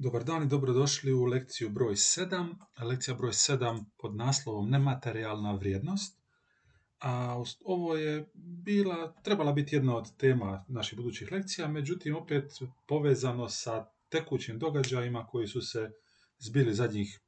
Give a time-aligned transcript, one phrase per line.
[0.00, 2.54] Dobar dan i dobrodošli u lekciju broj 7.
[2.82, 6.18] Lekcija broj 7 pod naslovom Nematerijalna vrijednost.
[7.00, 12.52] A ovo je bila, trebala biti jedna od tema naših budućih lekcija, međutim opet
[12.86, 15.90] povezano sa tekućim događajima koji su se
[16.38, 17.20] zbili zadnjih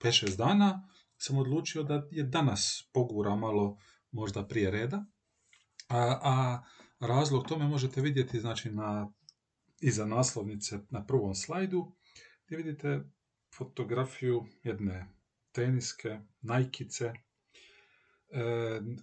[0.00, 3.78] 5-6 dana, sam odlučio da je danas pogura malo
[4.10, 5.04] možda prije reda.
[5.88, 6.62] A, a
[7.00, 9.12] razlog tome možete vidjeti znači na
[9.80, 11.97] iza naslovnice na prvom slajdu
[12.48, 13.00] gdje vidite
[13.58, 15.06] fotografiju jedne
[15.52, 17.14] teniske, najkice, e,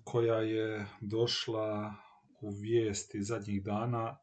[0.04, 1.96] koja je došla
[2.42, 4.18] u vijesti zadnjih dana.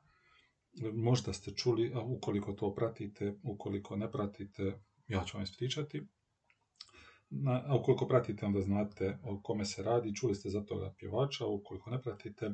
[0.93, 6.07] Možda ste čuli, a ukoliko to pratite, ukoliko ne pratite, ja ću vam ispričati.
[7.47, 10.15] A ukoliko pratite, onda znate o kome se radi.
[10.15, 12.51] Čuli ste za toga pjevača, ukoliko ne pratite,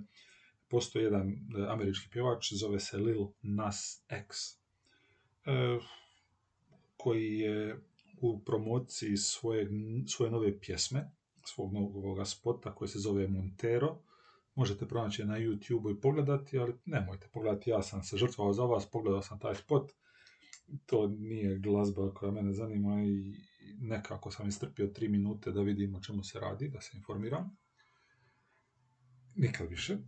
[0.68, 1.32] postoji jedan
[1.68, 4.36] američki pjevač, zove se Lil Nas X.
[7.08, 7.80] Koji je
[8.20, 9.68] u promociji svoje,
[10.06, 11.10] svoje nove pjesme,
[11.44, 13.98] svog novog spota koji se zove Montero.
[14.54, 18.90] Možete pronaći na YouTube i pogledati, ali nemojte pogledati, ja sam se žrtvao za vas,
[18.90, 19.92] pogledao sam taj spot.
[20.86, 23.34] To nije glazba koja mene zanima i
[23.80, 27.56] nekako sam istrpio tri minute da vidim o čemu se radi, da se informiram.
[29.34, 29.98] Nikad više.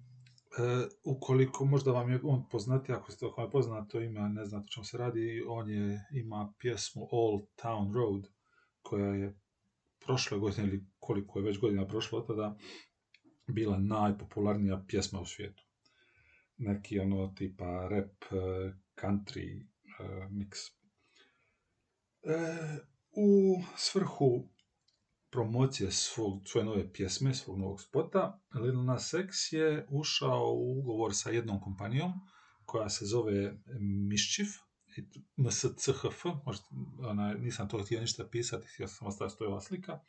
[0.58, 4.72] E, ukoliko možda vam je on poznati, ako ste vam poznato ime, ne znate o
[4.72, 8.26] čemu se radi, on je, ima pjesmu Old Town Road,
[8.82, 9.38] koja je
[10.00, 12.56] prošle godine, ili koliko je već godina prošlo od tada,
[13.46, 15.64] bila najpopularnija pjesma u svijetu.
[16.56, 19.62] Neki ono tipa rap, e, country
[20.00, 20.70] uh, mix.
[22.22, 22.78] E,
[23.12, 24.48] u svrhu
[25.30, 31.14] promocije svog, svoje nove pjesme, svog novog spota, Lil Nas X je ušao u ugovor
[31.14, 32.12] sa jednom kompanijom
[32.64, 33.54] koja se zove
[34.08, 34.46] Mišćiv,
[35.36, 36.64] MSCHF, možda,
[37.38, 40.00] nisam to htio ništa pisati, htio sam ostaviti stojova slika,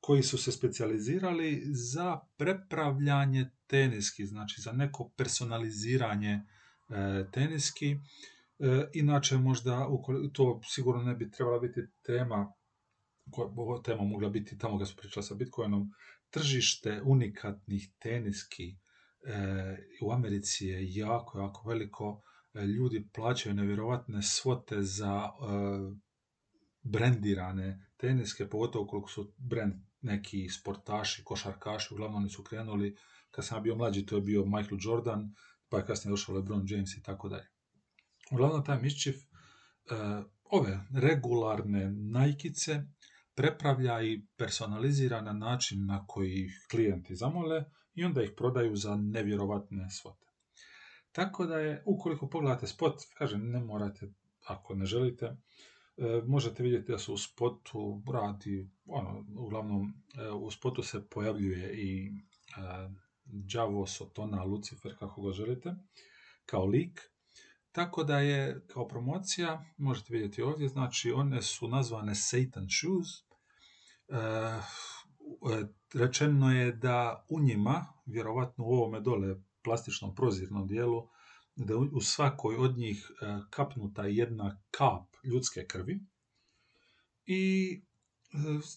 [0.00, 6.42] koji su se specijalizirali za prepravljanje teniski, znači za neko personaliziranje e,
[7.32, 7.90] teniski.
[7.90, 7.98] E,
[8.94, 9.88] inače, možda,
[10.32, 12.52] to sigurno ne bi trebala biti tema
[13.30, 15.90] koja tema mogla biti tamo ga su pričali sa Bitcoinom,
[16.30, 18.76] tržište unikatnih teniski e,
[20.02, 22.22] u Americi je jako, jako veliko.
[22.54, 25.36] E, ljudi plaćaju nevjerovatne svote za e,
[26.82, 32.96] brendirane teniske, pogotovo koliko su brend neki sportaši, košarkaši, uglavnom oni su krenuli,
[33.30, 35.34] kad sam bio mlađi, to je bio Michael Jordan,
[35.68, 37.48] pa je kasnije došao LeBron James i tako dalje.
[38.32, 39.14] Uglavnom, taj mišćiv,
[40.44, 42.82] ove regularne najkice,
[43.36, 47.64] prepravlja i personalizira na način na koji ih klijenti zamole
[47.94, 50.26] i onda ih prodaju za nevjerovatne svote.
[51.12, 54.12] Tako da je, ukoliko pogledate spot, kažem, ne morate,
[54.46, 55.36] ako ne želite, e,
[56.26, 62.12] možete vidjeti da se u spotu radi, ono, uglavnom, e, u spotu se pojavljuje i
[63.52, 65.74] Javo, Sotona, Lucifer, kako ga želite,
[66.46, 67.00] kao lik,
[67.72, 73.25] tako da je kao promocija, možete vidjeti ovdje, znači one su nazvane Satan Shoes, E,
[75.94, 81.08] rečeno je da u njima, vjerovatno u ovome dole plastičnom prozirnom dijelu,
[81.56, 86.00] da u svakoj od njih e, kapnuta jedna kap ljudske krvi.
[87.26, 87.82] I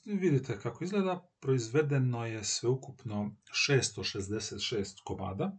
[0.05, 3.35] vidite kako izgleda, proizvedeno je sveukupno
[3.67, 5.57] 666 komada,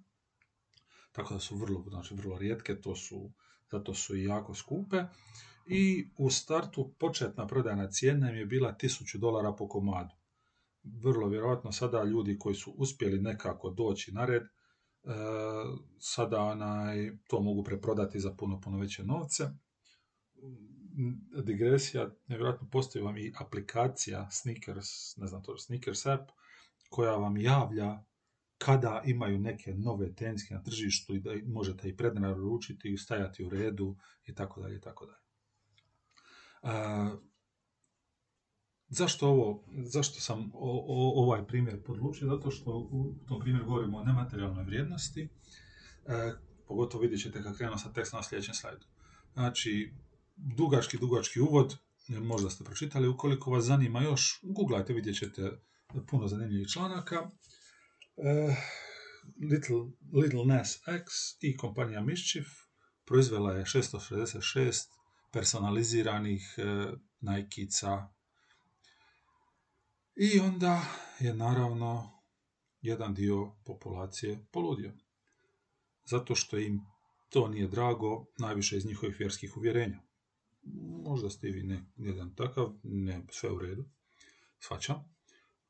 [1.12, 3.32] tako da su vrlo, znači vrlo rijetke, to su,
[3.70, 5.04] zato su i jako skupe
[5.72, 10.14] i u startu početna prodajna cijena im je bila 1000 dolara po komadu.
[10.82, 14.48] Vrlo vjerojatno sada ljudi koji su uspjeli nekako doći na red, e,
[15.98, 19.44] sada onaj, to mogu preprodati za puno, puno veće novce.
[21.44, 26.30] Digresija, nevjerojatno postoji vam i aplikacija Sneakers, ne znam to, Sneakers app,
[26.88, 28.04] koja vam javlja
[28.58, 33.48] kada imaju neke nove tenske na tržištu i da možete i prednaručiti i stajati u
[33.48, 35.29] redu i tako dalje i tako dalje.
[38.88, 42.28] Zašto ovo, zašto sam ovaj primjer podlučio?
[42.28, 45.28] Zato što u tom primjeru govorimo o nematerijalnoj vrijednosti,
[46.06, 46.32] e,
[46.68, 48.86] pogotovo vidjet ćete kad krenuo sa tekstom na sljedećem slajdu.
[49.32, 49.94] Znači,
[50.36, 51.76] dugački, dugački uvod,
[52.08, 55.50] možda ste pročitali, ukoliko vas zanima još, googlajte, vidjet ćete
[56.10, 57.30] puno zanimljivih članaka.
[58.16, 58.56] E,
[59.50, 59.76] Little,
[60.22, 62.46] Little Nas X i kompanija Mischief
[63.04, 64.99] proizvela je 666
[65.30, 68.08] personaliziranih e, najkica.
[70.16, 70.82] I onda
[71.20, 72.20] je naravno
[72.80, 74.92] jedan dio populacije poludio.
[76.04, 76.80] Zato što im
[77.28, 80.00] to nije drago, najviše iz njihovih vjerskih uvjerenja.
[81.04, 83.84] možda ste i vi ne, jedan takav, ne, sve u redu,
[84.58, 85.14] svačam,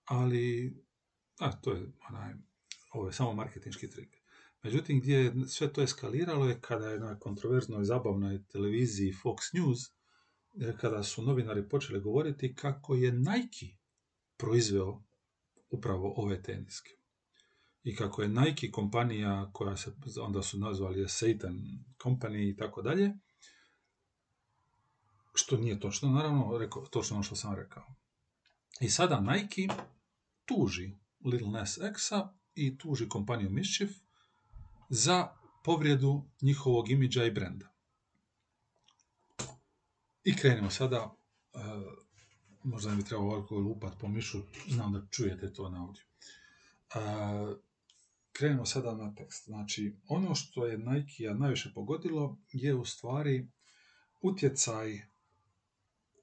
[0.05, 0.75] ali,
[1.39, 2.35] a, to je onaj,
[2.93, 4.20] ovo je samo marketinški trik.
[4.63, 9.79] Međutim, gdje je sve to eskaliralo je kada je na kontroverznoj zabavnoj televiziji Fox News,
[10.61, 13.77] e, kada su novinari počeli govoriti kako je Nike
[14.37, 15.03] proizveo
[15.71, 16.91] upravo ove teniske.
[17.83, 21.59] I kako je Nike kompanija koja se onda su nazvali Satan
[21.99, 23.13] Company i tako dalje,
[25.35, 27.95] što nije točno, naravno, rekao, točno ono što sam rekao.
[28.81, 29.69] I sada Nike
[30.45, 30.93] tuži
[31.25, 33.91] Little Nas X-a i tuži kompaniju Mischief
[34.91, 35.29] za
[35.65, 37.69] povredu njihovog imidža i brenda.
[40.25, 41.61] I krenimo sada, uh,
[42.65, 46.05] možda mi treba ovako lupat po mišu, znam da čujete to na audio.
[46.95, 47.57] Uh,
[48.33, 49.45] krenimo sada na tekst.
[49.45, 53.49] Znači, ono što je Nike-a najviše pogodilo je u stvari
[54.21, 55.01] utjecaj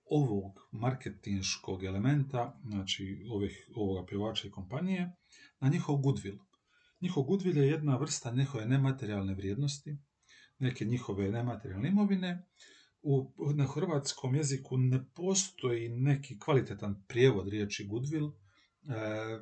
[0.09, 5.15] ovog marketinškog elementa, znači ovih, ovoga pjevača i kompanije,
[5.59, 6.46] na njihov goodwill.
[7.01, 9.97] Njihov goodwill je jedna vrsta njihove nematerijalne vrijednosti,
[10.59, 12.45] neke njihove nematerijalne imovine.
[13.01, 19.39] U, na hrvatskom jeziku ne postoji neki kvalitetan prijevod riječi goodwill, e, e,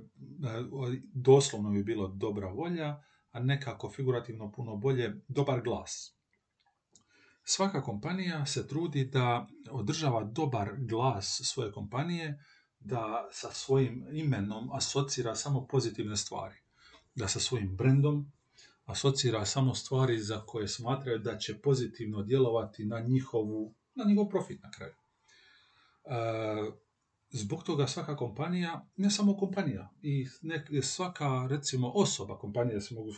[1.13, 6.17] doslovno bi bilo dobra volja, a nekako figurativno puno bolje dobar glas.
[7.43, 12.43] Svaka kompanija se trudi da održava dobar glas svoje kompanije,
[12.79, 16.64] da sa svojim imenom asocira samo pozitivne stvari
[17.15, 18.31] da sa svojim brendom
[18.85, 24.63] asocira samo stvari za koje smatraju da će pozitivno djelovati na njihovu, na njihov profit
[24.63, 24.93] na kraju.
[26.05, 26.71] E,
[27.29, 30.27] zbog toga svaka kompanija, ne samo kompanija, i
[30.81, 33.09] svaka recimo osoba, kompanije se mogu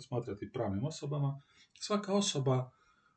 [0.00, 1.42] smatrati pravnim osobama,
[1.80, 2.70] svaka osoba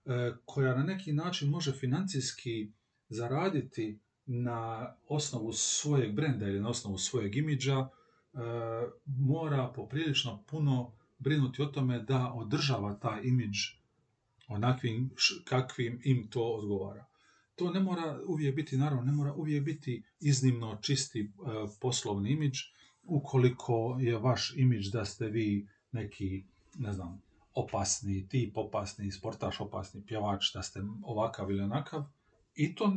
[0.05, 2.71] e, koja na neki način može financijski
[3.09, 7.87] zaraditi na osnovu svojeg brenda ili na osnovu svojeg imidža,
[9.05, 13.57] mora poprilično puno brinuti o tome da održava taj imidž
[14.47, 15.09] onakvim
[15.45, 17.05] kakvim im to odgovara.
[17.55, 21.27] To ne mora uvijek biti, naravno, ne mora uvijek biti iznimno čisti e,
[21.81, 22.59] poslovni imidž,
[23.03, 26.45] ukoliko je vaš imidž da ste vi neki,
[26.75, 27.21] ne znam,
[27.53, 32.03] opasni tip, opasni sportaš, opasni pjevač, da ste ovakav ili onakav,
[32.55, 32.93] i to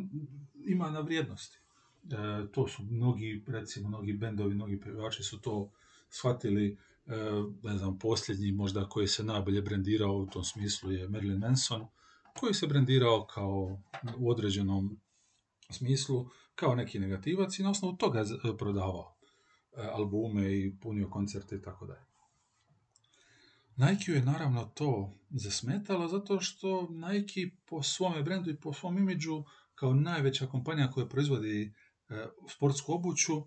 [0.66, 1.58] ima na vrijednosti.
[2.04, 5.70] E, to su mnogi, recimo, mnogi bendovi, mnogi pevači su to
[6.08, 7.14] shvatili, e,
[7.62, 11.86] ne znam, posljednji možda koji se najbolje brendirao u tom smislu je Marilyn Manson,
[12.40, 13.78] koji se brendirao kao
[14.18, 15.00] u određenom
[15.70, 18.24] smislu kao neki negativac i na osnovu toga
[18.58, 19.16] prodavao
[19.76, 22.10] e, albume i punio koncerte i tako dalje.
[23.76, 29.44] Nike je naravno to zasmetalo zato što Nike po svome brendu i po svom imidžu
[29.74, 31.72] kao najveća kompanija koja proizvodi
[32.50, 33.42] sportsku obuću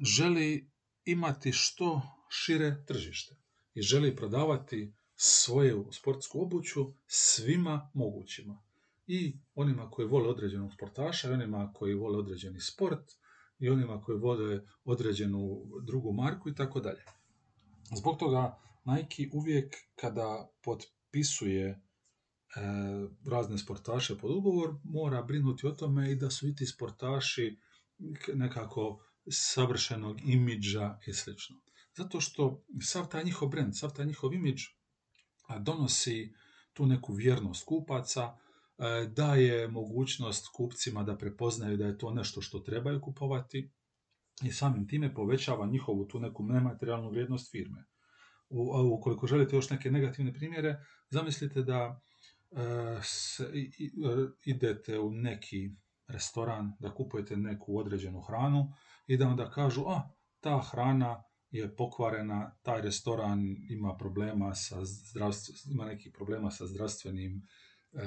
[0.00, 0.70] želi
[1.04, 3.36] imati što šire tržište
[3.74, 8.62] i želi prodavati svoju sportsku obuću svima mogućima.
[9.06, 13.12] I onima koji vole određenog sportaša, i onima koji vole određeni sport,
[13.58, 17.04] i onima koji vole određenu drugu marku i tako dalje.
[17.96, 21.78] Zbog toga Nike uvijek kada potpisuje e,
[23.30, 27.58] razne sportaše pod ugovor, mora brinuti o tome i da su i ti sportaši
[28.34, 31.56] nekako savršenog imidža i slično.
[31.96, 34.62] Zato što sav taj njihov brand, sav taj njihov imidž
[35.60, 36.34] donosi
[36.72, 38.36] tu neku vjernost kupaca,
[38.78, 43.70] e, daje mogućnost kupcima da prepoznaju da je to nešto što trebaju kupovati
[44.42, 47.84] i samim time povećava njihovu tu neku nematerijalnu vrijednost firme.
[48.92, 52.00] Ukoliko želite još neke negativne primjere, zamislite da
[52.50, 53.50] e, se,
[54.44, 55.70] idete u neki
[56.08, 58.72] restoran, da kupujete neku određenu hranu
[59.06, 65.74] i da onda kažu, a, ta hrana je pokvarena, taj restoran ima problema sa zdravstvenim,
[65.74, 67.42] ima nekih problema sa zdravstvenim,
[67.92, 68.00] e,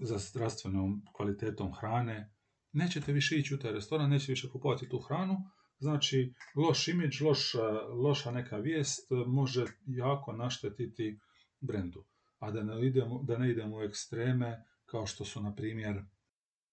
[0.00, 2.32] za zdravstvenom kvalitetom hrane,
[2.72, 5.36] nećete više ići u taj restoran, nećete više kupovati tu hranu,
[5.78, 7.70] znači loš imidž, loša,
[8.04, 11.18] loša neka vijest može jako naštetiti
[11.60, 12.04] brendu.
[12.38, 16.02] A da ne idemo, da ne idemo u ekstreme kao što su, na primjer,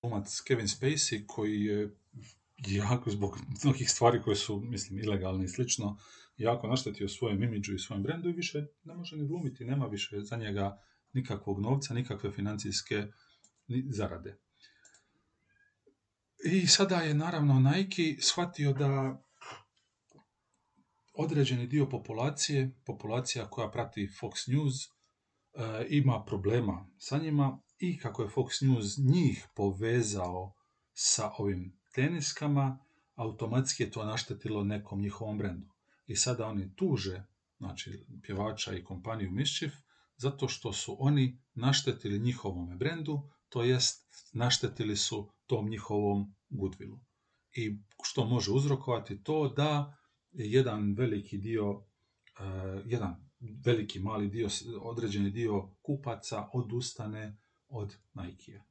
[0.02, 1.96] glumac Kevin Spacey koji je
[2.58, 5.98] jako zbog mnogih stvari koje su, mislim, ilegalne i slično,
[6.38, 10.22] jako naštetio svojem imidžu i svojem brendu i više ne može ni glumiti, nema više
[10.22, 10.82] za njega
[11.14, 13.08] nikakvog novca, nikakve financijske
[13.90, 14.38] zarade.
[16.46, 19.24] I sada je naravno Nike shvatio da
[21.14, 28.24] određeni dio populacije, populacija koja prati Fox News, e, ima problema sa njima i kako
[28.24, 30.54] je Fox News njih povezao
[30.94, 32.80] sa ovim teniskama,
[33.16, 35.68] automatski je to naštetilo nekom njihovom brendu.
[36.08, 37.24] I sada oni tuže,
[37.58, 39.74] znači pjevača i kompaniju Mischief,
[40.18, 47.00] zato što su oni naštetili njihovom brendu, to jest naštetili su tom njihovom goodwillu.
[47.54, 49.98] I što može uzrokovati to da
[50.32, 51.86] jedan veliki dio, uh,
[52.86, 53.30] jedan
[53.66, 54.48] veliki mali dio,
[54.82, 57.38] određeni dio kupaca odustane
[57.70, 58.64] od Nike-a.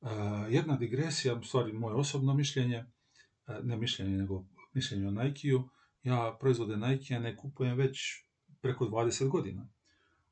[0.00, 0.10] Uh,
[0.52, 4.44] jedna digresija, stvari moje osobno mišljenje, uh, ne mišljenje, nego
[4.74, 5.68] mišljenje o Nike-u,
[6.02, 8.24] ja proizvode Nike-a ne kupujem već
[8.60, 9.68] preko 20 godina.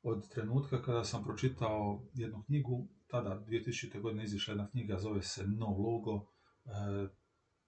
[0.03, 4.01] Od trenutka kada sam pročitao jednu knjigu, tada 2000.
[4.01, 6.25] godine izišla jedna knjiga, zove se No Logo,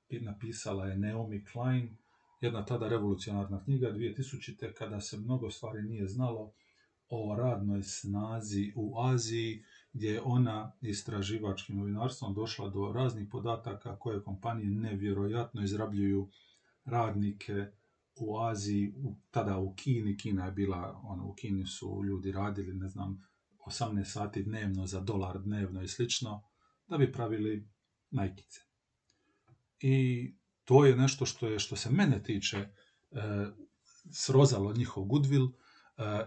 [0.09, 1.97] e, napisala je Naomi Klein,
[2.41, 4.73] jedna tada revolucionarna knjiga 2000.
[4.73, 6.53] kada se mnogo stvari nije znalo
[7.09, 9.63] o radnoj snazi u Aziji,
[9.97, 16.29] gdje je ona istraživačkim novinarstvom došla do raznih podataka koje kompanije nevjerojatno izrabljuju
[16.85, 17.65] radnike
[18.15, 18.93] u Aziji,
[19.31, 23.23] tada u Kini, Kina je bila, ono, u Kini su ljudi radili, ne znam,
[23.65, 26.43] 18 sati dnevno za dolar dnevno i slično,
[26.87, 27.69] da bi pravili
[28.09, 28.61] najkice.
[29.79, 32.69] I to je nešto što je, što se mene tiče, e,
[34.11, 35.51] srozalo njihov goodwill,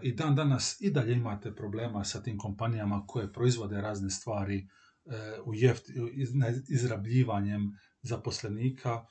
[0.01, 4.67] i dan danas i dalje imate problema sa tim kompanijama koje proizvode razne stvari e,
[5.45, 6.29] u jeft, iz,
[6.69, 9.05] izrabljivanjem zaposlenika.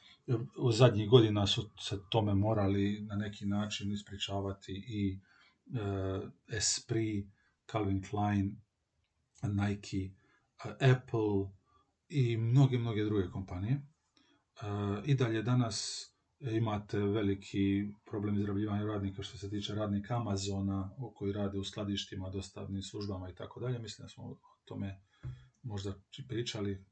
[0.58, 7.26] U zadnjih godina su se tome morali na neki način ispričavati i e, Esprit,
[7.72, 8.56] Calvin Klein,
[9.42, 10.10] Nike,
[10.64, 11.50] Apple
[12.08, 13.80] i mnoge, mnoge druge kompanije.
[15.04, 16.09] I dalje danas
[16.40, 22.82] imate veliki problem izrabljivanja radnika što se tiče radnika Amazona koji rade u skladištima, dostavnim
[22.82, 23.78] službama i tako dalje.
[23.78, 25.00] Mislim da smo o tome
[25.62, 25.94] možda
[26.28, 26.85] pričali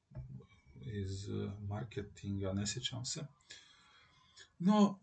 [0.80, 1.28] iz
[1.60, 3.26] marketinga, ne sjećam se.
[4.58, 5.00] No,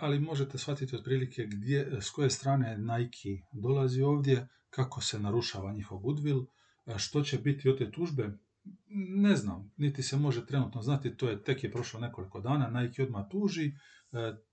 [0.00, 5.98] ali možete shvatiti otprilike gdje, s koje strane Nike dolazi ovdje, kako se narušava njihov
[5.98, 6.46] goodwill,
[6.96, 8.38] što će biti od te tužbe,
[9.18, 13.02] ne znam, niti se može trenutno znati, to je tek je prošlo nekoliko dana, Nike
[13.02, 13.72] odmah tuži,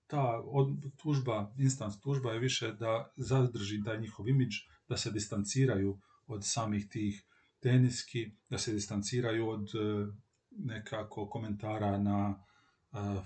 [0.06, 0.68] ta od,
[1.02, 4.54] tužba, instans tužba je više da zadrži taj njihov imidž,
[4.88, 7.24] da se distanciraju od samih tih
[7.60, 9.68] teniski, da se distanciraju od
[10.50, 12.44] nekako komentara na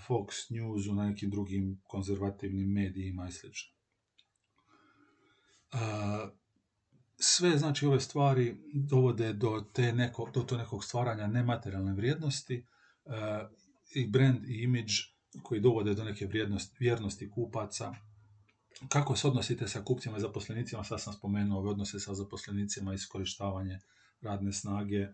[0.07, 3.47] Fox Newsu, na nekim drugim konzervativnim medijima i sl.
[7.23, 12.65] Sve znači ove stvari dovode do, te neko, do to nekog stvaranja nematerijalne vrijednosti
[13.95, 14.91] i brand i imidž
[15.43, 17.93] koji dovode do neke vrijednosti, vjernosti kupaca.
[18.89, 23.79] Kako se odnosite sa kupcima i zaposlenicima, sad sam spomenuo ove odnose sa zaposlenicima, iskorištavanje
[24.21, 25.07] radne snage,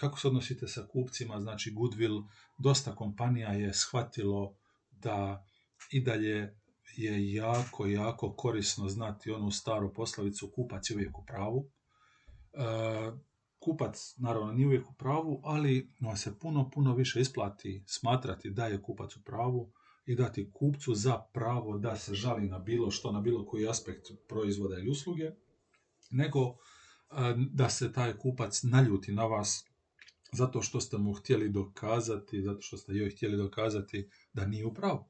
[0.00, 2.24] kako se odnosite sa kupcima, znači Goodwill,
[2.58, 4.56] dosta kompanija je shvatilo
[4.90, 5.44] da
[5.90, 6.56] i dalje
[6.96, 11.70] je jako, jako korisno znati onu staru poslovicu kupac je uvijek u pravu.
[13.58, 18.66] Kupac naravno nije uvijek u pravu, ali no, se puno, puno više isplati smatrati da
[18.66, 19.72] je kupac u pravu
[20.06, 24.06] i dati kupcu za pravo da se žali na bilo što, na bilo koji aspekt
[24.28, 25.30] proizvoda ili usluge,
[26.10, 26.56] nego
[27.52, 29.64] da se taj kupac naljuti na vas
[30.32, 34.74] zato što ste mu htjeli dokazati, zato što ste joj htjeli dokazati da nije u
[34.74, 35.04] pravu.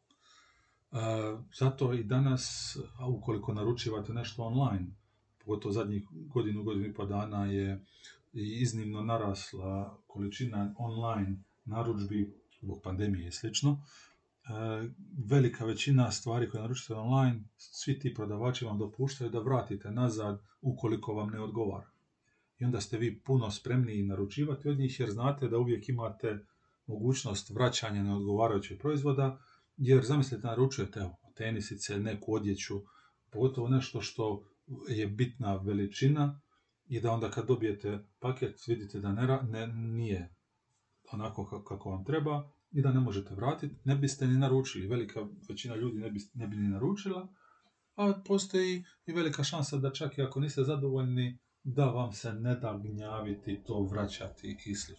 [1.59, 2.77] Zato i danas,
[3.09, 4.87] ukoliko naručivate nešto online,
[5.45, 7.85] pogotovo zadnjih godinu, godinu i po dana je
[8.33, 13.83] iznimno narasla količina online narudžbi zbog pandemije i slično,
[15.31, 21.15] velika većina stvari koje naručite online, svi ti prodavači vam dopuštaju da vratite nazad ukoliko
[21.15, 21.91] vam ne odgovara.
[22.59, 26.47] I onda ste vi puno spremniji naručivati od njih jer znate da uvijek imate
[26.87, 29.39] mogućnost vraćanja neodgovarajućeg proizvoda,
[29.77, 32.75] jer zamislite naručujete evo, tenisice, neku odjeću,
[33.31, 34.49] pogotovo nešto što
[34.89, 36.41] je bitna veličina
[36.89, 40.35] i da onda kad dobijete paket vidite da ne, ne, nije
[41.13, 44.87] onako kako vam treba i da ne možete vratiti, ne biste ni naručili.
[44.87, 47.29] Velika većina ljudi ne bi, ne bi ni naručila,
[47.97, 52.55] a postoji i velika šansa da čak i ako niste zadovoljni, da vam se ne
[52.57, 54.93] da gnjaviti, to vraćati i sl.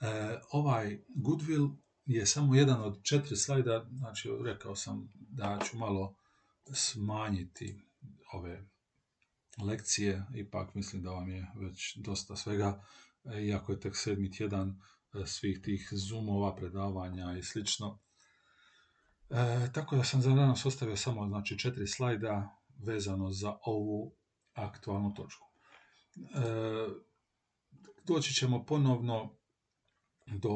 [0.00, 6.14] E, ovaj Goodwill je samo jedan od četiri slajda, znači rekao sam da ću malo
[6.72, 7.82] smanjiti
[8.32, 8.64] ove
[9.62, 12.84] lekcije, ipak mislim da vam je već dosta svega,
[13.40, 14.80] iako je tek sedmi tjedan
[15.26, 17.98] svih tih zoomova, predavanja i slično.
[19.30, 24.14] E, tako da sam za danas ostavio samo znači, četiri slajda vezano za ovu
[24.54, 25.46] aktualnu točku.
[26.16, 26.20] E,
[28.04, 29.34] doći ćemo ponovno
[30.26, 30.50] do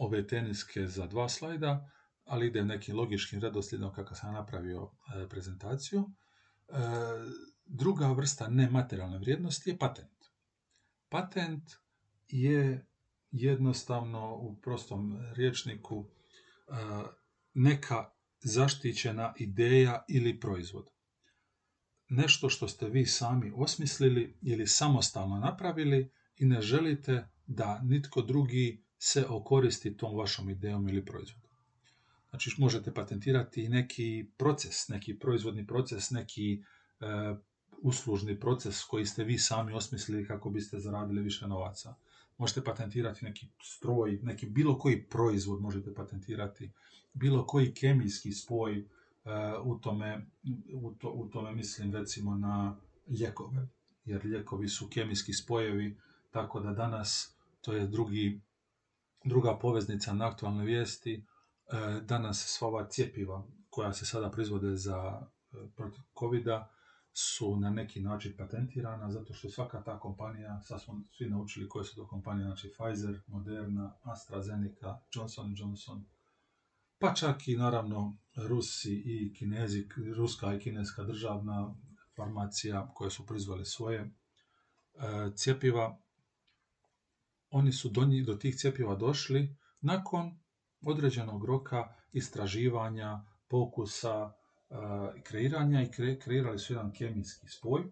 [0.00, 1.90] ove teniske za dva slajda,
[2.24, 6.00] ali ide nekim logičkim redoslijedom kako sam napravio e, prezentaciju.
[6.00, 6.72] E,
[7.66, 10.24] druga vrsta nematerijalne vrijednosti je patent.
[11.08, 11.70] Patent
[12.28, 12.86] je
[13.30, 16.72] jednostavno u prostom rječniku e,
[17.54, 20.90] neka zaštićena ideja ili proizvod.
[22.08, 28.84] Nešto što ste vi sami osmislili ili samostalno napravili i ne želite da nitko drugi
[29.02, 31.50] se okoristi tom vašom idejom ili proizvodom.
[32.30, 36.62] Znači možete patentirati neki proces, neki proizvodni proces, neki
[37.00, 37.34] e,
[37.82, 41.94] uslužni proces koji ste vi sami osmislili kako biste zaradili više novaca.
[42.38, 46.70] Možete patentirati neki stroj, neki bilo koji proizvod možete patentirati,
[47.12, 48.84] bilo koji kemijski spoj, e,
[49.64, 50.26] u, tome,
[50.74, 52.76] u, to, u tome mislim recimo na
[53.08, 53.68] ljekove,
[54.04, 55.96] jer ljekovi su kemijski spojevi,
[56.30, 58.40] tako da danas to je drugi,
[59.24, 65.20] druga poveznica na aktualne vijesti, e, danas sva ova cjepiva koja se sada proizvode za
[65.52, 66.46] e, protiv covid
[67.12, 71.84] su na neki način patentirana, zato što svaka ta kompanija, sad smo svi naučili koje
[71.84, 76.04] su to kompanije, znači Pfizer, Moderna, AstraZeneca, Johnson Johnson,
[76.98, 81.74] pa čak i naravno Rusi i Kinezi, ruska i kineska državna
[82.16, 84.10] farmacija koje su proizvali svoje e,
[85.36, 85.98] cjepiva,
[87.50, 90.38] oni su do, njih, do tih cjepiva došli nakon
[90.82, 94.32] određenog roka istraživanja, pokusa,
[95.22, 97.82] kreiranja i kreirali su jedan kemijski spoj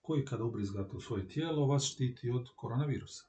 [0.00, 3.24] koji kada ubrizgate u svoje tijelo vas štiti od koronavirusa.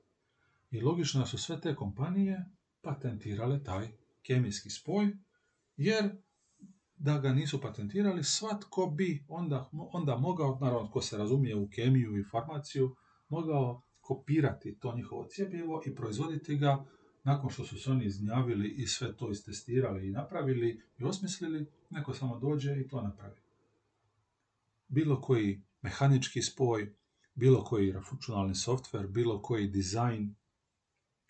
[0.72, 2.46] I logično su sve te kompanije
[2.82, 3.92] patentirale taj
[4.24, 5.18] kemijski spoj,
[5.78, 6.10] jer
[6.96, 12.18] da ga nisu patentirali, svatko bi onda, onda mogao, naravno ko se razumije u kemiju
[12.18, 12.96] i farmaciju,
[13.30, 16.86] mogao kopirati to njihovo cjepivo i proizvoditi ga
[17.24, 22.14] nakon što su se oni iznjavili i sve to istestirali i napravili i osmislili, neko
[22.14, 23.42] samo dođe i to napravi.
[24.88, 26.96] Bilo koji mehanički spoj,
[27.36, 30.36] bilo koji računalni softver, bilo koji dizajn,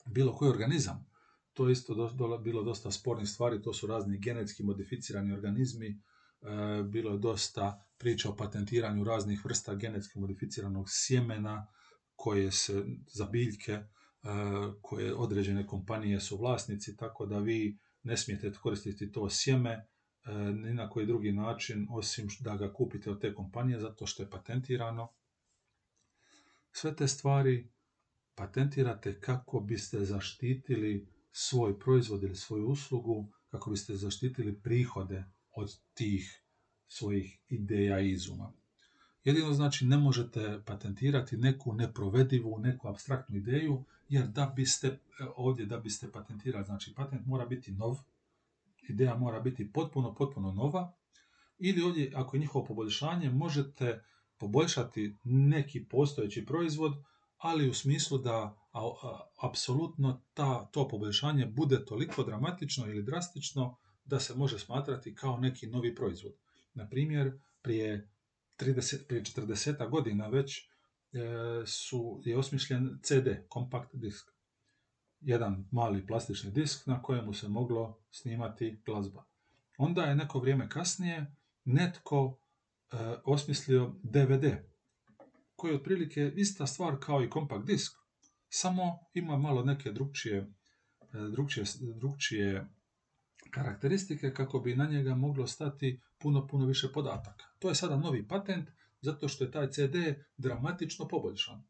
[0.05, 1.05] bilo koji organizam.
[1.53, 6.83] To je isto do, bilo dosta spornih stvari, to su razni genetski modificirani organizmi, e,
[6.83, 11.67] bilo je dosta priča o patentiranju raznih vrsta genetski modificiranog sjemena
[12.23, 13.79] koje se za biljke,
[14.81, 19.87] koje određene kompanije su vlasnici, tako da vi ne smijete koristiti to sjeme
[20.53, 24.29] ni na koji drugi način, osim da ga kupite od te kompanije, zato što je
[24.29, 25.07] patentirano.
[26.71, 27.71] Sve te stvari
[28.35, 36.45] patentirate kako biste zaštitili svoj proizvod ili svoju uslugu, kako biste zaštitili prihode od tih
[36.87, 38.60] svojih ideja i izuma.
[39.23, 44.97] Jedino znači ne možete patentirati neku neprovedivu, neku abstraktnu ideju, jer da biste e,
[45.35, 47.97] ovdje da biste patentirali, znači patent mora biti nov,
[48.89, 50.93] ideja mora biti potpuno, potpuno nova,
[51.59, 54.03] ili ovdje ako je njihovo poboljšanje možete
[54.37, 56.93] poboljšati neki postojeći proizvod,
[57.37, 58.57] ali u smislu da
[59.41, 60.21] apsolutno
[60.71, 66.33] to poboljšanje bude toliko dramatično ili drastično da se može smatrati kao neki novi proizvod.
[66.73, 68.09] Na primjer, prije
[68.61, 70.67] 30, prije 40 godina već e,
[71.65, 74.29] su, je osmišljen CD, kompakt disk.
[75.19, 79.25] Jedan mali plastični disk na kojemu se moglo snimati glazba.
[79.77, 82.39] Onda je neko vrijeme kasnije netko
[82.91, 82.95] e,
[83.25, 84.45] osmislio DVD,
[85.55, 87.93] koji je otprilike ista stvar kao i kompakt disk,
[88.49, 90.47] samo ima malo neke drugčije, e,
[91.31, 92.67] drugčije, drugčije
[93.51, 97.45] karakteristike kako bi na njega moglo stati puno, puno više podataka.
[97.59, 98.69] To je sada novi patent
[99.01, 99.95] zato što je taj CD
[100.37, 101.63] dramatično poboljšan.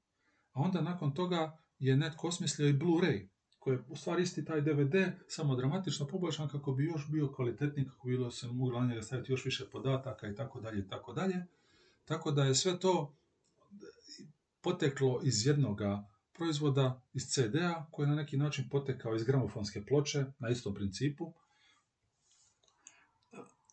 [0.52, 3.28] A onda nakon toga je netko osmislio i Blu-ray,
[3.60, 4.96] koji je u stvari isti taj DVD,
[5.28, 9.32] samo dramatično poboljšan kako bi još bio kvalitetniji, kako bi se moglo na njega staviti
[9.32, 11.46] još više podataka i tako dalje i tako dalje.
[12.06, 13.16] Tako da je sve to
[14.62, 20.26] poteklo iz jednoga proizvoda, iz CD-a, koji je na neki način potekao iz gramofonske ploče,
[20.40, 21.34] na istom principu,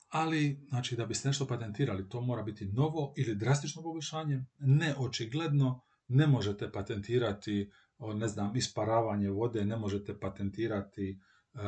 [0.09, 5.81] ali znači da biste nešto patentirali, to mora biti novo ili drastično poboljšanje, ne očigledno,
[6.09, 11.59] ne možete patentirati ne znam, isparavanje vode, ne možete patentirati e,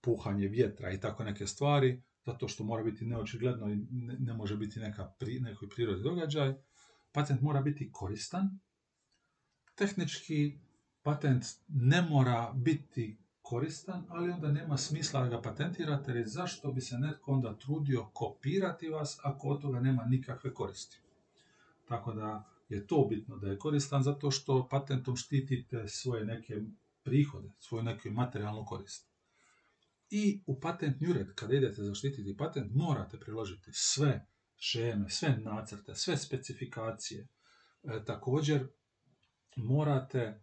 [0.00, 3.76] puhanje vjetra i tako neke stvari, zato što mora biti neočigledno i
[4.18, 6.54] ne, može biti neka pri, neki prirodni događaj.
[7.12, 8.60] Patent mora biti koristan.
[9.74, 10.58] Tehnički
[11.02, 16.80] patent ne mora biti koristan, ali onda nema smisla da ga patentirate, jer zašto bi
[16.80, 21.00] se netko onda trudio kopirati vas ako od toga nema nikakve koristi.
[21.88, 26.62] Tako da je to bitno da je koristan zato što patentom štitite svoje neke
[27.02, 29.08] prihode, svoju neku materijalnu korist.
[30.10, 36.16] I u patentni ured, kada idete zaštititi patent, morate priložiti sve šeme, sve nacrte, sve
[36.16, 37.28] specifikacije.
[37.84, 38.68] E, također,
[39.56, 40.40] morate,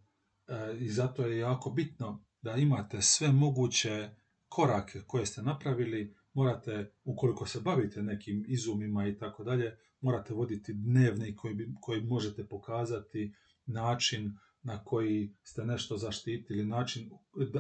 [0.47, 4.09] e, i zato je jako bitno da imate sve moguće
[4.47, 10.73] korake koje ste napravili, morate, ukoliko se bavite nekim izumima i tako dalje, morate voditi
[10.73, 13.33] dnevnik koji, bi, koji možete pokazati
[13.65, 17.09] način na koji ste nešto zaštitili, način,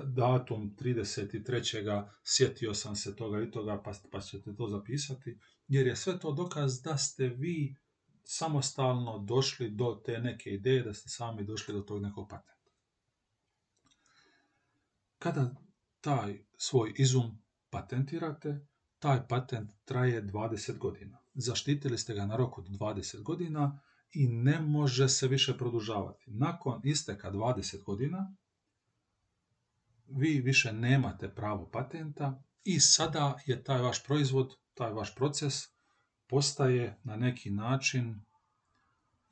[0.03, 2.07] datum 33.
[2.23, 6.31] sjetio sam se toga i toga, pa, pa ćete to zapisati, jer je sve to
[6.31, 7.75] dokaz da ste vi
[8.23, 12.54] samostalno došli do te neke ideje, da ste sami došli do tog nekog patenta.
[15.25, 15.55] Kada
[16.01, 18.67] taj svoj izum patentirate,
[18.99, 21.17] taj patent traje 20 godina.
[21.33, 23.79] Zaštitili ste ga na rok od 20 godina
[24.11, 26.31] i ne može se više produžavati.
[26.31, 28.35] Nakon isteka 20 godina
[30.07, 35.53] vi više nemate pravo patenta i sada je taj vaš proizvod, taj vaš proces
[36.27, 38.21] postaje na neki način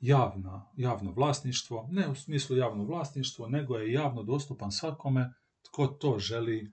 [0.00, 5.34] javna, javno vlasništvo, ne u smislu javno vlasništvo, nego je javno dostupan svakome
[5.66, 6.72] tko to želi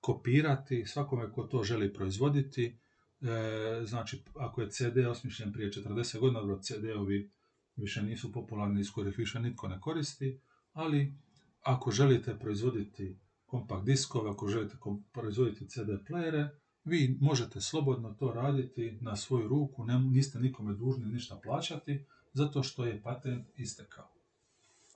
[0.00, 2.78] kopirati, svakome ko to želi proizvoditi.
[3.20, 7.30] E, znači, ako je CD osmišljen prije 40 godina, dobro, CD-ovi
[7.76, 10.40] više nisu popularni, skoro ih više nitko ne koristi,
[10.72, 11.14] ali
[11.62, 14.76] ako želite proizvoditi kompakt diskove, ako želite
[15.12, 16.48] proizvoditi CD playere,
[16.84, 22.62] vi možete slobodno to raditi na svoju ruku, ne, niste nikome dužni ništa plaćati, zato
[22.62, 24.08] što je patent istekao.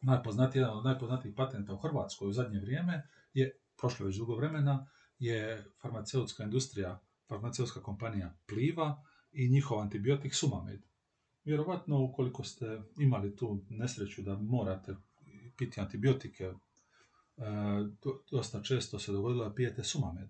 [0.02, 4.86] Najpoznatiji, jedan od najpoznatijih patenta u Hrvatskoj u zadnje vrijeme je, prošlo već dugo vremena,
[5.18, 10.82] je farmaceutska industrija, farmaceutska kompanija Pliva i njihov antibiotik Sumamed.
[11.44, 14.96] Vjerovatno, ukoliko ste imali tu nesreću da morate
[15.56, 16.54] piti antibiotike, e,
[18.30, 20.28] dosta često se dogodilo da pijete Sumamed.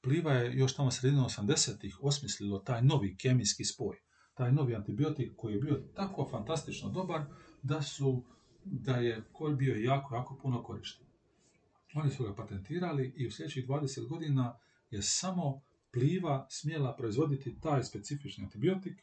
[0.00, 3.96] Pliva je još tamo sredinom 80-ih osmislilo taj novi kemijski spoj,
[4.34, 7.24] taj novi antibiotik koji je bio tako fantastično dobar
[7.62, 8.24] da su
[8.64, 11.07] da je koji bio jako, jako puno korišten.
[11.94, 14.58] Oni su ga patentirali i u sljedećih 20 godina
[14.90, 19.02] je samo pliva smjela proizvoditi taj specifični antibiotik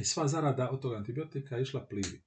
[0.00, 2.22] i sva zarada od tog antibiotika je išla plivi.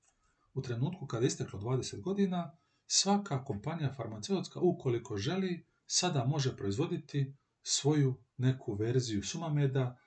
[0.54, 7.34] U trenutku kada je isteklo 20 godina, svaka kompanija farmaceutska, ukoliko želi, sada može proizvoditi
[7.64, 9.98] svoju neku verziju sumameda,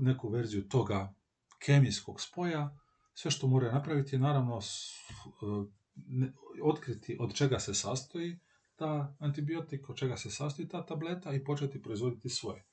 [0.00, 1.14] neku verziju toga
[1.58, 2.78] kemijskog spoja.
[3.14, 4.60] Sve što mora napraviti je naravno
[6.62, 8.38] otkriti od čega se sastoji,
[8.80, 12.64] ta antibiotik, od čega se sastoji ta tableta i početi proizvoditi svoje.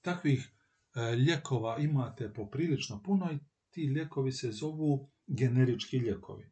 [0.00, 0.48] Takvih
[0.94, 3.38] e, lijekova imate poprilično puno i
[3.70, 6.50] ti lijekovi se zovu generički lijekovi.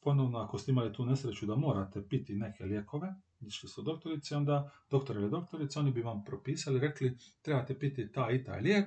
[0.00, 4.70] Ponovno, ako ste imali tu nesreću da morate piti neke lijekove, išli su doktorice, onda
[4.90, 8.86] doktor ili doktorica, oni bi vam propisali, rekli trebate piti taj i taj lijek,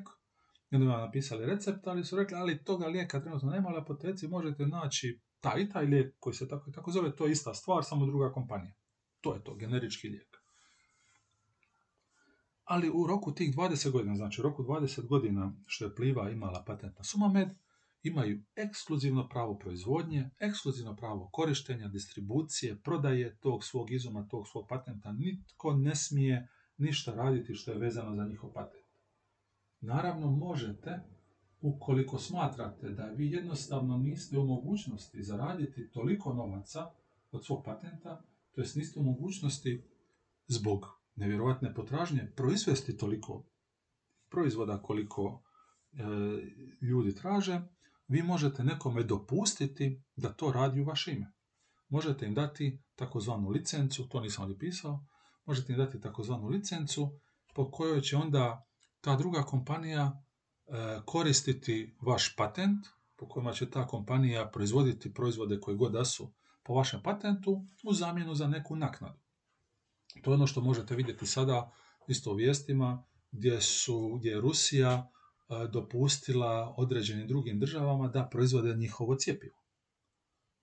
[0.72, 3.78] i onda bi vam napisali recept, ali su rekli, ali toga lijeka trenutno nema, ali
[3.78, 7.32] apoteci možete naći taj i taj lijek koji se tako i tako zove, to je
[7.32, 8.74] ista stvar, samo druga kompanija.
[9.26, 10.38] To je to, generički lijek.
[12.64, 16.64] Ali u roku tih 20 godina, znači u roku 20 godina što je Pliva imala
[16.68, 17.50] patent na Sumamed,
[18.04, 25.12] imaju ekskluzivno pravo proizvodnje, ekskluzivno pravo korištenja, distribucije, prodaje tog svog izuma, tog svog patenta.
[25.12, 28.86] Nitko ne smije ništa raditi što je vezano za njihov patent.
[29.82, 31.00] Naravno, možete,
[31.62, 36.92] ukoliko smatrate da vi jednostavno niste u mogućnosti zaraditi toliko novaca
[37.32, 38.22] od svog patenta,
[38.56, 39.84] to jest niste u mogućnosti
[40.48, 43.46] zbog nevjerojatne potražnje proizvesti toliko
[44.30, 45.44] proizvoda koliko
[45.94, 46.04] e,
[46.82, 47.62] ljudi traže,
[48.08, 51.32] vi možete nekome dopustiti da to radi u vaše ime.
[51.90, 55.06] Možete im dati takozvanu licencu, to nisam ovdje pisao,
[55.46, 57.20] možete im dati takozvanu licencu
[57.56, 58.68] po kojoj će onda
[59.02, 60.24] ta druga kompanija
[60.68, 66.34] e, koristiti vaš patent, po kojima će ta kompanija proizvoditi proizvode koje god da su
[66.66, 69.20] po vašem patentu u zamjenu za neku naknadu.
[70.22, 71.72] To je ono što možete vidjeti sada
[72.08, 78.76] isto u vijestima gdje, su, gdje je Rusija e, dopustila određenim drugim državama da proizvode
[78.76, 79.62] njihovo cjepivo.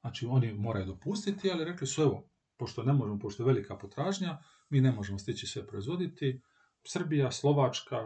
[0.01, 4.38] Znači oni moraju dopustiti, ali rekli su evo, pošto ne možemo, pošto je velika potražnja,
[4.69, 6.43] mi ne možemo stići sve proizvoditi,
[6.85, 7.97] Srbija, Slovačka,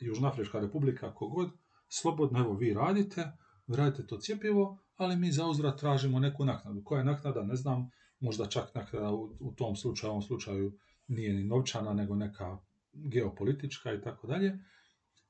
[0.00, 1.50] Južnoafrička republika, kogod,
[1.88, 3.32] slobodno evo vi radite,
[3.76, 6.84] radite to cjepivo, ali mi zauzvrat tražimo neku naknadu.
[6.84, 10.78] Koja je naknada, ne znam, možda čak naknada u, u tom slučaju, u ovom slučaju
[11.08, 12.58] nije ni novčana, nego neka
[12.92, 14.58] geopolitička i tako dalje,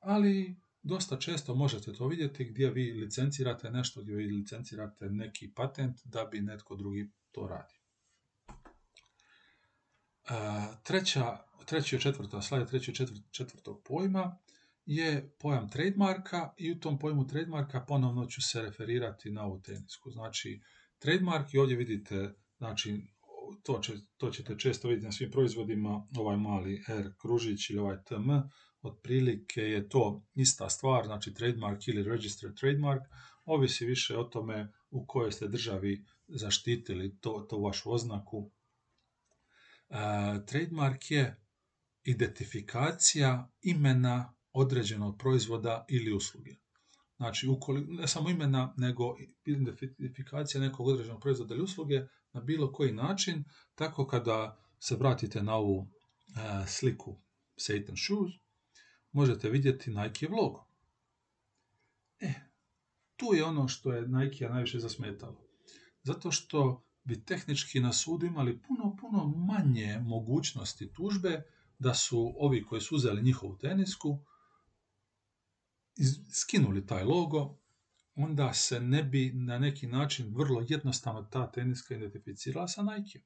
[0.00, 6.00] ali dosta često možete to vidjeti gdje vi licencirate nešto, gdje vi licencirate neki patent
[6.04, 7.74] da bi netko drugi to radi.
[10.82, 12.94] Treća, treći i četvrta slajd, treći i
[13.30, 14.38] četvrtog pojma
[14.90, 20.10] je pojam trademarka i u tom pojmu trademarka ponovno ću se referirati na ovu tenisku.
[20.10, 20.60] Znači,
[20.98, 23.02] trademark i ovdje vidite, znači,
[23.62, 27.96] to, će, to ćete često vidjeti na svim proizvodima, ovaj mali R kružić ili ovaj
[28.04, 28.30] TM,
[28.82, 33.02] otprilike je to ista stvar, znači trademark ili registered trademark,
[33.44, 38.50] ovisi više o tome u kojoj ste državi zaštitili to, to vašu oznaku.
[39.88, 39.94] E,
[40.46, 41.42] trademark je
[42.04, 46.50] identifikacija imena određenog proizvoda ili usluge.
[47.16, 52.00] Znači, ukoliko, ne samo imena, nego identifikacija nekog određenog proizvoda ili usluge
[52.32, 57.20] na bilo koji način, tako kada se vratite na ovu e, sliku
[57.56, 58.32] Satan Shoes,
[59.12, 60.66] možete vidjeti Nike logo.
[62.20, 62.32] E,
[63.16, 65.46] tu je ono što je Nike najviše zasmetalo.
[66.02, 71.42] Zato što bi tehnički na sudu imali puno, puno manje mogućnosti tužbe
[71.78, 74.24] da su ovi koji su uzeli njihovu tenisku
[76.32, 77.58] skinuli taj logo,
[78.14, 83.20] onda se ne bi na neki način vrlo jednostavno ta teniska identificirala sa Nike.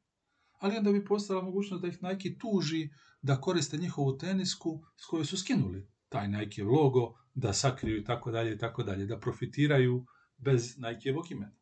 [0.58, 2.88] Ali onda bi postala mogućnost da ih Nike tuži
[3.22, 8.30] da koriste njihovu tenisku s kojoj su skinuli taj Nike logo, da sakriju i tako
[8.30, 10.06] dalje i tako dalje, da profitiraju
[10.36, 11.56] bez Nikeovog imena.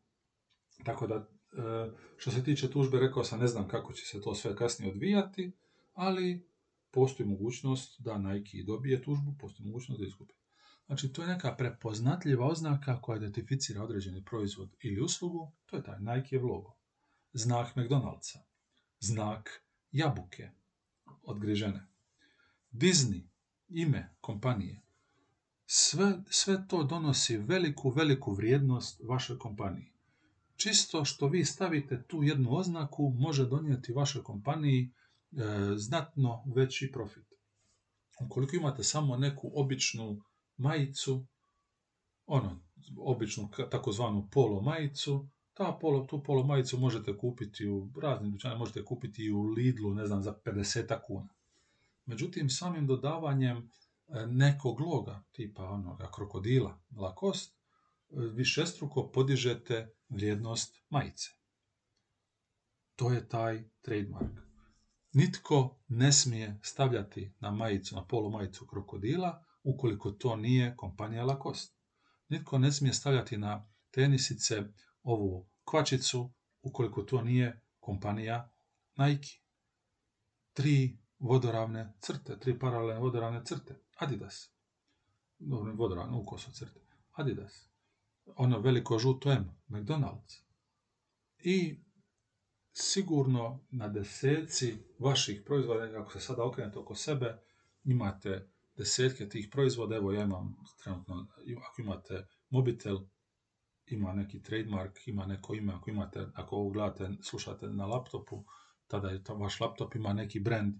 [0.83, 4.35] Tako da, e, što se tiče tužbe, rekao sam, ne znam kako će se to
[4.35, 5.51] sve kasnije odvijati,
[5.93, 6.49] ali
[6.91, 10.33] postoji mogućnost da Nike dobije tužbu, postoji mogućnost da izgubi.
[10.93, 15.99] Znači, to je neka prepoznatljiva oznaka koja identificira određeni proizvod ili uslugu, to je taj
[15.99, 16.75] Nike logo.
[17.33, 18.37] Znak McDonald'sa,
[18.99, 20.49] znak jabuke
[21.23, 21.87] odgrižene.
[22.71, 23.21] Disney,
[23.69, 24.81] ime kompanije.
[25.65, 29.91] Sve, sve to donosi veliku, veliku vrijednost vašoj kompaniji.
[30.55, 34.91] Čisto što vi stavite tu jednu oznaku može donijeti vašoj kompaniji e,
[35.75, 37.25] znatno veći profit.
[38.25, 40.21] Ukoliko imate samo neku običnu
[40.57, 41.25] majicu,
[42.25, 42.59] ono,
[42.97, 48.85] običnu takozvanu polo majicu, ta polo, tu polo majicu možete kupiti u raznim dućanima, možete
[48.85, 51.29] kupiti i u Lidlu, ne znam, za 50 kuna.
[52.05, 57.55] Međutim, samim dodavanjem e, nekog loga, tipa onoga krokodila, lakost, e,
[58.15, 61.29] višestruko podižete vrijednost majice.
[62.95, 64.39] To je taj trademark.
[65.13, 71.77] Nitko ne smije stavljati na majicu, na polu majicu krokodila, ukoliko to nije kompanija Lacoste.
[72.29, 74.63] Nitko ne smije stavljati na tenisice
[75.03, 78.51] ovu kvačicu ukoliko to nije kompanija
[78.95, 79.29] Nike.
[80.53, 83.75] Tri vodoravne crte, tri paralelne vodoravne crte.
[83.95, 84.49] Adidas.
[85.39, 86.79] Dobro, vodoravne, ukoso crte.
[87.11, 87.69] Adidas.
[88.25, 90.41] Ono veliko žuto M, McDonald's.
[91.39, 91.83] I
[92.71, 97.41] sigurno na deseci vaših proizvoda, ako se sada okrenete oko sebe,
[97.83, 101.27] imate desetke tih proizvoda, evo ja imam trenutno,
[101.69, 102.99] ako imate mobitel,
[103.85, 108.43] ima neki trademark, ima neko ime, ako imate, ako ovo gledate, slušate na laptopu,
[108.87, 110.75] tada je to vaš laptop ima neki brand.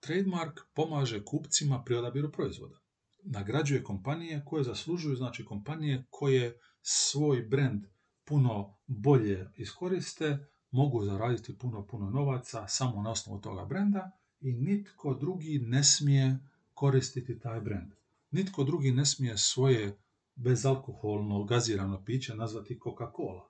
[0.00, 2.78] Trademark pomaže kupcima pri odabiru proizvoda.
[3.22, 7.86] Nagrađuje kompanije koje zaslužuju, znači kompanije koje svoj brand
[8.24, 14.10] puno bolje iskoriste, mogu zaraditi puno, puno novaca samo na osnovu toga brenda
[14.42, 16.38] i nitko drugi ne smije
[16.74, 17.92] koristiti taj brand.
[18.30, 19.98] Nitko drugi ne smije svoje
[20.34, 23.42] bezalkoholno gazirano piće nazvati Coca-Cola.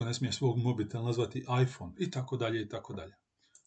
[0.00, 3.14] Ne smije svog mobitel nazvati iPhone i tako dalje i tako dalje.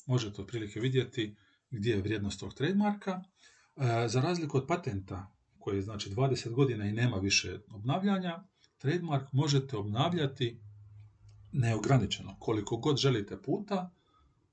[0.06, 1.36] Možete otprilike vidjeti
[1.70, 3.24] gdje je vrijednost tog trademarka.
[3.76, 8.44] E, za razliku od patenta, koji je znači 20 godina i nema više obnavljanja,
[8.78, 10.62] trademark možete obnavljati
[11.52, 13.92] neograničeno, koliko god želite puta.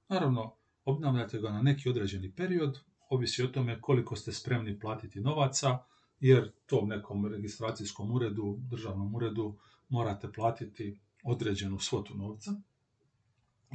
[0.09, 0.57] Naravno,
[0.87, 2.79] obnavljate ga na neki određeni period,
[3.11, 5.79] ovisi o tome koliko ste spremni platiti novaca,
[6.21, 12.51] jer tom nekom registracijskom uredu, državnom uredu, morate platiti određenu svotu novca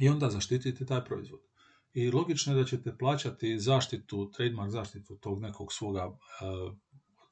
[0.00, 1.40] i onda zaštititi taj proizvod.
[1.94, 6.44] I logično je da ćete plaćati zaštitu, trademark zaštitu tog nekog svoga, e,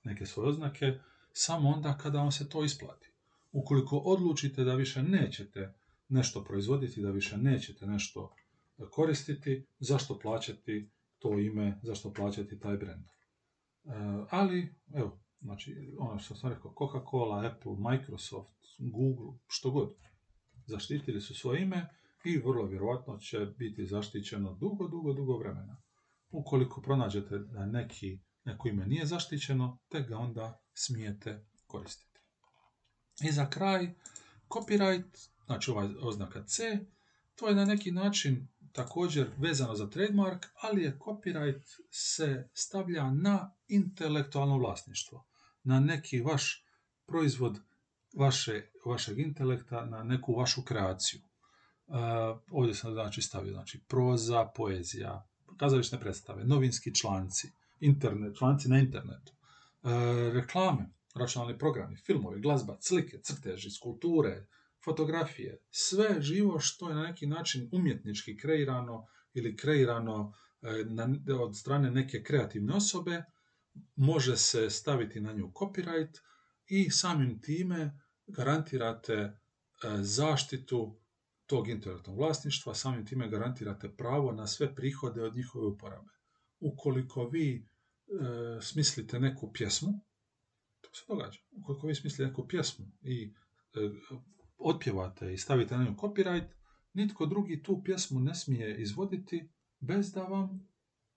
[0.05, 0.99] neke svoje oznake,
[1.33, 3.12] samo onda kada vam se to isplati.
[3.53, 5.75] Ukoliko odlučite da više nećete
[6.09, 8.35] nešto proizvoditi, da više nećete nešto
[8.90, 13.05] koristiti, zašto plaćati to ime, zašto plaćati taj brand.
[13.05, 13.11] E,
[14.31, 19.95] ali, evo, znači, ono što sam rekao, Coca-Cola, Apple, Microsoft, Google, što god,
[20.66, 21.88] zaštitili su svoje ime
[22.25, 25.83] i vrlo vjerojatno će biti zaštićeno dugo, dugo, dugo vremena.
[26.31, 32.21] Ukoliko pronađete da neki, neko ime nije zaštićeno, te ga onda smijete koristiti.
[33.23, 33.95] I za kraj,
[34.49, 36.87] copyright, znači ova oznaka C,
[37.35, 43.54] to je na neki način također vezano za trademark, ali je copyright se stavlja na
[43.68, 45.26] intelektualno vlasništvo,
[45.62, 46.64] na neki vaš
[47.06, 47.59] proizvod
[48.16, 51.20] vaše, vašeg intelekta, na neku vašu kreaciju.
[51.87, 51.96] Uh,
[52.50, 59.33] ovdje sam znači stavio znači proza, poezija, kazališne predstave, novinski članci, internet, članci na internetu,
[59.83, 59.90] uh,
[60.35, 64.46] reklame, računalni programi, filmovi, glazba, slike, crteži, skulpture,
[64.85, 70.33] fotografije, sve živo što je na neki način umjetnički kreirano ili kreirano
[71.29, 73.25] e, od strane neke kreativne osobe,
[73.97, 76.21] može se staviti na nju copyright
[76.66, 79.33] i samim time garantirate e,
[80.01, 81.01] zaštitu
[81.47, 86.12] tog intelektualnog vlasništva, samim time garantirate pravo na sve prihode od njihove uporabe.
[86.61, 90.01] Ukoliko vi e, smislite neku pjesmu,
[90.81, 93.35] to se događa, ukoliko vi smislite neku pjesmu i
[93.75, 93.79] e,
[94.61, 96.49] otpjevate i stavite na nju copyright,
[96.92, 99.49] nitko drugi tu pjesmu ne smije izvoditi
[99.81, 100.68] bez da vam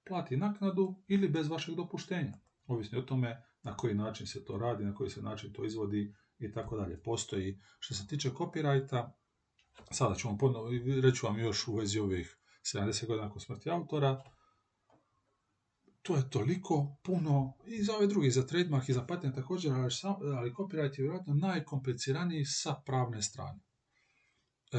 [0.08, 2.34] plati naknadu ili bez vašeg dopuštenja.
[2.68, 6.16] Ovisno o tome na koji način se to radi, na koji se način to izvodi
[6.40, 7.02] i tako dalje.
[7.04, 9.12] Postoji, što se tiče copyrighta,
[9.92, 14.24] sada ću vam ponovno, reću vam još u vezi ovih 70 godina nakon smrti autora,
[16.04, 20.52] to je toliko puno, i za ove druge, za trademark i za patent također, ali,
[20.52, 23.60] copyright je vjerojatno najkompliciraniji sa pravne strane.
[24.72, 24.78] E,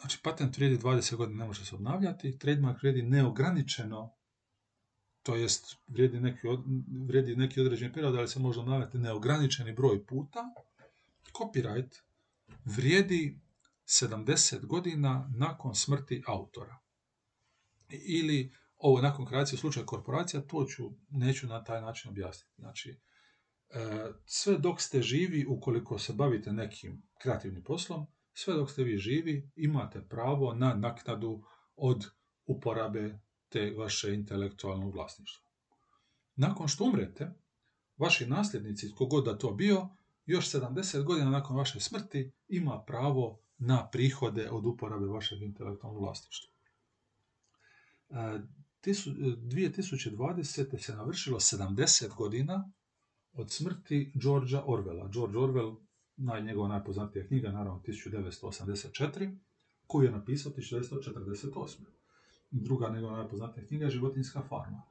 [0.00, 4.14] znači, patent vrijedi 20 godina, ne može se obnavljati, trademark vrijedi neograničeno,
[5.22, 6.40] to jest vrijedi neki,
[7.06, 10.44] vrijedi neki određeni period, ali se može obnavljati neograničeni broj puta.
[11.32, 12.00] Copyright
[12.64, 13.40] vrijedi
[13.84, 16.78] 70 godina nakon smrti autora.
[17.90, 22.54] Ili ovo nakon kreacije u slučaju korporacija, to ću, neću na taj način objasniti.
[22.58, 23.00] Znači,
[23.70, 28.98] e, sve dok ste živi, ukoliko se bavite nekim kreativnim poslom, sve dok ste vi
[28.98, 31.42] živi, imate pravo na naknadu
[31.76, 32.04] od
[32.46, 35.50] uporabe te vaše intelektualnog vlasništva.
[36.36, 37.30] Nakon što umrete,
[37.96, 39.88] vaši nasljednici, kogod da to bio,
[40.26, 46.54] još 70 godina nakon vaše smrti ima pravo na prihode od uporabe vašeg intelektualnog vlasništva.
[48.86, 50.78] E, 2020.
[50.78, 52.72] se navršilo 70 godina
[53.32, 55.12] od smrti Georgea Orwella.
[55.12, 55.76] George Orwell,
[56.16, 59.38] naj, njegova najpoznatija knjiga, naravno 1984,
[59.86, 61.76] koju je napisao 1948.
[62.50, 64.82] Druga njegova najpoznatija knjiga je Životinska farma.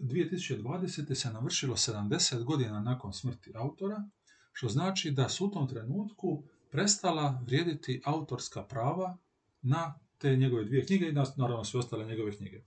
[0.00, 1.14] 2020.
[1.14, 4.08] se navršilo 70 godina nakon smrti autora,
[4.52, 9.18] što znači da su u tom trenutku prestala vrijediti autorska prava
[9.62, 12.62] na te njegove dvije knjige i naravno sve ostale njegove knjige.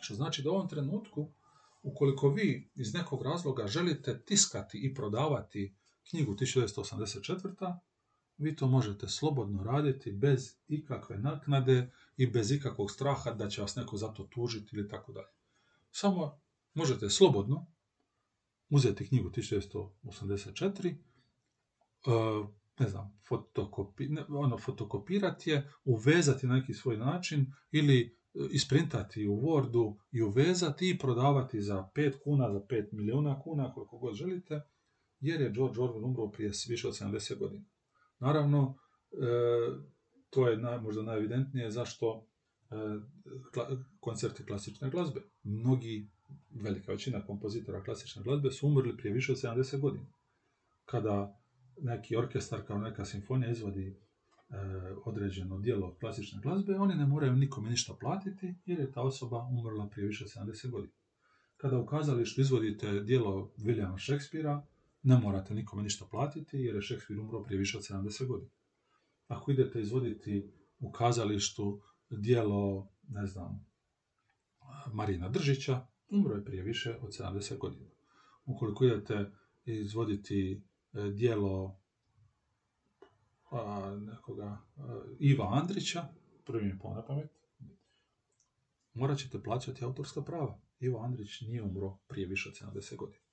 [0.00, 1.32] Što znači da u ovom trenutku,
[1.82, 5.74] ukoliko vi iz nekog razloga želite tiskati i prodavati
[6.10, 7.78] knjigu 1984.
[8.38, 13.76] Vi to možete slobodno raditi bez ikakve naknade i bez ikakvog straha da će vas
[13.76, 15.32] neko za to tužiti ili tako dalje.
[15.90, 16.40] Samo
[16.74, 17.66] možete slobodno
[18.70, 20.96] uzeti knjigu 1984,
[22.78, 28.08] ne znam, fotokopi, ono, fotokopirati je, uvezati na neki svoj način ili e,
[28.50, 33.98] isprintati u Wordu i uvezati i prodavati za 5 kuna, za 5 milijuna kuna, koliko
[33.98, 34.60] god želite,
[35.20, 37.64] jer je George Orwell umro prije više od 70 godina.
[38.18, 38.78] Naravno,
[39.12, 39.16] e,
[40.30, 42.26] to je na, možda najevidentnije zašto
[42.70, 42.74] e,
[44.00, 45.20] koncerti klasične glazbe.
[45.42, 46.08] Mnogi,
[46.50, 50.06] velika većina kompozitora klasične glazbe su umrli prije više od 70 godina.
[50.84, 51.40] Kada
[51.78, 53.96] neki orkestar kao neka simfonija izvodi e,
[55.04, 59.88] određeno dijelo klasične glazbe, oni ne moraju nikome ništa platiti jer je ta osoba umrla
[59.88, 60.92] prije više 70 godina.
[61.56, 64.66] Kada u kazalištu izvodite dijelo Williama Shakespearea,
[65.02, 68.50] ne morate nikome ništa platiti jer je Shakespeare umro prije više od 70 godina.
[69.26, 73.66] Ako idete izvoditi u kazalištu dijelo, ne znam,
[74.92, 77.90] Marina Držića, umro je prije više od 70 godina.
[78.44, 79.30] Ukoliko idete
[79.64, 80.62] izvoditi
[81.12, 81.80] dijelo
[83.50, 86.08] a, nekoga a, Iva Andrića,
[86.44, 87.30] prvi mi na pamet,
[88.94, 90.60] morat ćete plaćati autorska prava.
[90.80, 93.24] Ivo Andrić nije umro prije više od 70 godina.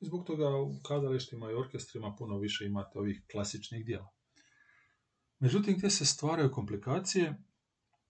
[0.00, 4.08] I zbog toga u kazalištima i orkestrima puno više imate ovih klasičnih dijela.
[5.38, 7.42] Međutim, gdje se stvaraju komplikacije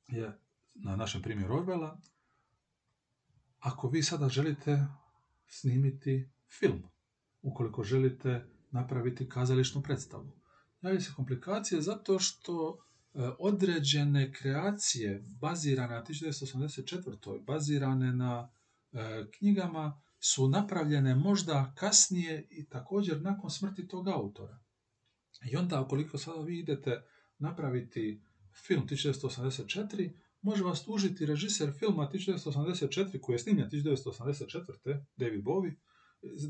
[0.09, 0.39] je,
[0.75, 1.97] na našem primjeru Orwella,
[3.59, 4.87] ako vi sada želite
[5.47, 6.29] snimiti
[6.59, 6.83] film,
[7.43, 10.33] ukoliko želite napraviti kazališnu predstavu.
[10.83, 17.45] Javljaju se komplikacije zato što e, određene kreacije bazirane na 1984.
[17.45, 18.51] bazirane na
[18.93, 24.59] e, knjigama su napravljene možda kasnije i također nakon smrti tog autora.
[25.53, 27.03] I onda, ukoliko sada vi idete
[27.39, 28.23] napraviti
[28.67, 30.13] film 1984,
[30.43, 35.05] može vas tužiti režiser filma 1984 koji je snimljen 1984.
[35.17, 35.77] David Bowie,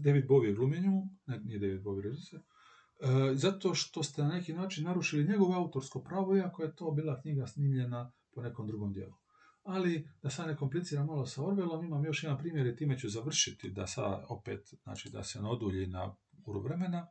[0.02, 0.80] David Bowie je glumio
[1.26, 6.02] ne, nije David Bowie režiser, e, zato što ste na neki način narušili njegovo autorsko
[6.02, 9.14] pravo, iako je to bila knjiga snimljena po nekom drugom dijelu.
[9.62, 13.08] Ali, da sad ne kompliciram malo sa Orwellom, imam još jedan primjer i time ću
[13.08, 16.16] završiti, da sad opet, znači da se ne na
[16.46, 17.06] uru vremena.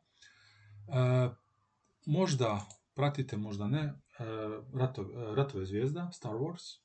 [0.88, 1.28] E,
[2.06, 3.94] možda pratite, možda ne, e,
[4.74, 6.78] Ratove, Ratove zvijezda, Star Wars.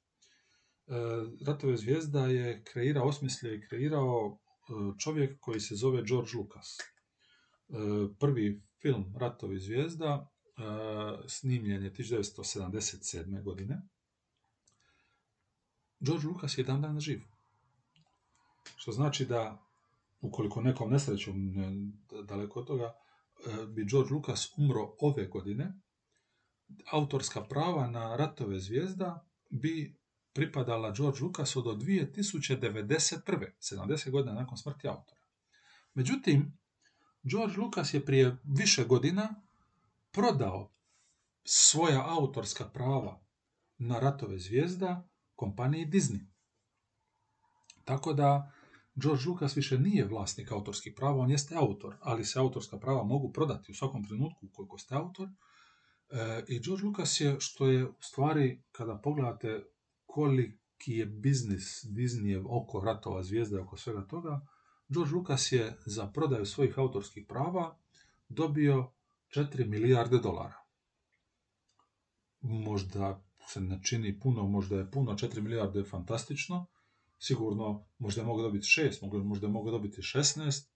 [0.88, 0.94] E,
[1.46, 4.45] Ratove zvijezda je kreirao, osmislio i kreirao e,
[5.00, 6.78] čovjek koji se zove George Lucas.
[8.20, 10.32] Prvi film Ratovi zvijezda
[11.28, 13.44] snimljen je 1977.
[13.44, 13.82] godine.
[16.00, 17.22] George Lucas je dan dan živ.
[18.76, 19.66] Što znači da,
[20.22, 21.54] ukoliko nekom nesrećom,
[22.24, 22.94] daleko od toga,
[23.68, 25.74] bi George Lucas umro ove godine,
[26.92, 29.96] autorska prava na Ratove zvijezda bi
[30.36, 33.52] pripadala George Lucasu do 2091.
[33.60, 35.22] 70 godina nakon smrti autora.
[35.94, 36.58] Međutim,
[37.24, 39.42] George Lucas je prije više godina
[40.12, 40.72] prodao
[41.44, 43.22] svoja autorska prava
[43.78, 46.26] na Ratove zvijezda kompaniji Disney.
[47.86, 48.52] Tako da
[48.96, 53.32] George Lucas više nije vlasnik autorskih prava, on jeste autor, ali se autorska prava mogu
[53.34, 55.30] prodati u svakom trenutku ukoliko ste autor.
[56.10, 59.64] E, I George Lucas je, što je u stvari, kada pogledate
[60.16, 64.48] koliki je biznis Disney oko ratova zvijezda, oko svega toga,
[64.88, 67.80] George Lucas je za prodaju svojih autorskih prava
[68.30, 68.92] dobio
[69.36, 70.56] 4 milijarde dolara.
[72.42, 76.66] Možda se ne čini puno, možda je puno, 4 milijarde je fantastično,
[77.20, 80.70] sigurno možda je mogu dobiti 6, možda je mogu dobiti 16,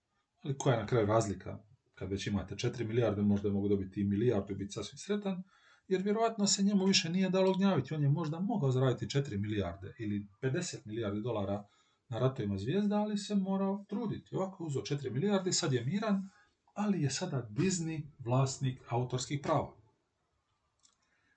[0.44, 1.64] ali koja je na kraju razlika?
[1.96, 5.44] Kad već imate 4 milijarde, možda je mogu dobiti i milijardu i biti sasvim sretan,
[5.90, 7.94] jer vjerojatno se njemu više nije dalo gnjaviti.
[7.94, 11.64] On je možda mogao zaraditi 4 milijarde ili 50 milijardi dolara
[12.10, 14.36] na ratovima zvijezda, ali se morao truditi.
[14.36, 16.30] Ovako uzeo 4 milijarde, sad je miran,
[16.74, 19.76] ali je sada Disney vlasnik autorskih prava.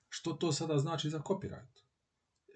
[0.09, 1.83] Što to sada znači za copyright?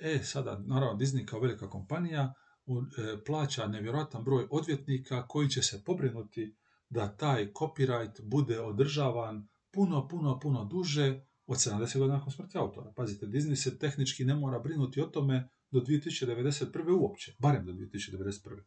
[0.01, 5.85] E, sada, naravno, Disney kao velika kompanija e, plaća nevjerojatan broj odvjetnika koji će se
[5.85, 6.57] pobrinuti
[6.89, 12.93] da taj copyright bude održavan puno, puno, puno duže od 70 godina nakon smrti autora.
[12.97, 17.01] Pazite, Disney se tehnički ne mora brinuti o tome do 2091.
[17.01, 18.63] uopće, barem do 2091.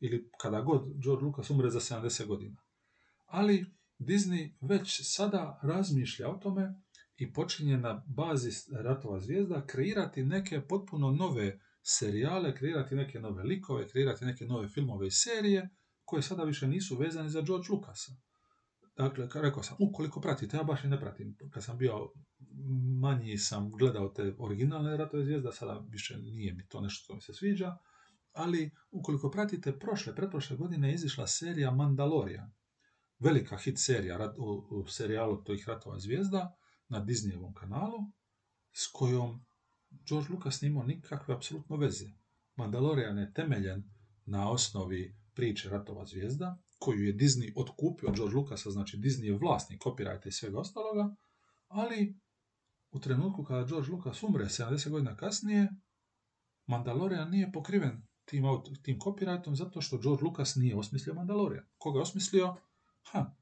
[0.00, 2.56] Ili kada god George Lucas umre za 70 godina.
[3.26, 3.66] Ali
[3.98, 6.74] Disney već sada razmišlja o tome
[7.16, 13.88] i počinje na bazi Ratova zvijezda kreirati neke potpuno nove serijale, kreirati neke nove likove,
[13.88, 15.68] kreirati neke nove filmove i serije
[16.04, 18.12] koje sada više nisu vezane za George Lucasa.
[18.96, 21.36] Dakle, rekao sam, ukoliko pratite, ja baš i ne pratim.
[21.50, 22.12] Kad sam bio
[23.00, 27.20] manji sam gledao te originalne Ratove zvijezda, sada više nije mi to nešto što mi
[27.20, 27.76] se sviđa,
[28.32, 32.52] ali ukoliko pratite, prošle, pretprošle godine je izišla serija Mandalorian.
[33.18, 36.56] Velika hit serija u, u serijalu tih Ratova zvijezda,
[36.88, 37.98] na Disneyevom kanalu,
[38.72, 39.44] s kojom
[40.08, 42.06] George Lucas nije imao nikakve apsolutno veze.
[42.56, 43.84] Mandalorian je temeljen
[44.24, 49.38] na osnovi priče Ratova zvijezda, koju je Disney otkupio od George Lucasa, znači Disney je
[49.38, 51.16] vlasnik copyrighta i svega ostaloga,
[51.68, 52.20] ali
[52.90, 55.68] u trenutku kada George Lucas umre 70 godina kasnije,
[56.66, 58.44] Mandalorian nije pokriven tim,
[58.82, 61.64] tim copyrightom zato što George Lucas nije osmislio Mandalorian.
[61.78, 62.56] Koga je osmislio?
[63.02, 63.36] Ha,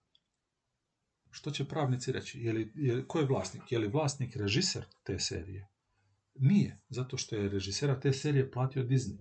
[1.34, 2.40] što će pravnici reći?
[2.40, 3.72] Je je, ko je vlasnik?
[3.72, 5.68] Je li vlasnik režiser te serije?
[6.34, 9.18] Nije, zato što je režisera te serije platio Disney.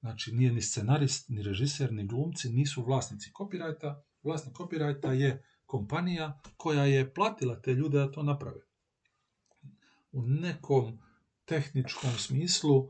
[0.00, 4.02] Znači, nije ni scenarist, ni režiser, ni glumci, nisu vlasnici copyrighta.
[4.22, 8.60] Vlasnik copyrighta je kompanija koja je platila te ljude da to naprave.
[10.12, 10.98] U nekom
[11.44, 12.88] tehničkom smislu,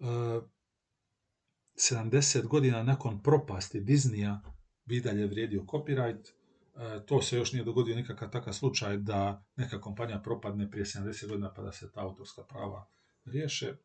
[0.00, 4.40] 70 e, godina nakon propasti Disneya
[4.84, 6.36] bi dalje vrijedio copyright,
[6.76, 11.28] E, to se još nije dogodio nikakav takav slučaj da neka kompanija propadne prije 70
[11.28, 12.88] godina pa da se ta autorska prava
[13.24, 13.76] riješe.